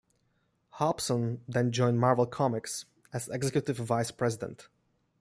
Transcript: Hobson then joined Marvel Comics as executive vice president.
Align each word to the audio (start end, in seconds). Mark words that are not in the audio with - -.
Hobson 0.79 1.43
then 1.47 1.71
joined 1.71 1.99
Marvel 1.99 2.25
Comics 2.25 2.85
as 3.13 3.29
executive 3.29 3.77
vice 3.77 4.09
president. 4.09 4.67